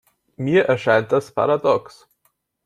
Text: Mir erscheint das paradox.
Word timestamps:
Mir 0.35 0.65
erscheint 0.65 1.11
das 1.11 1.31
paradox. 1.31 2.07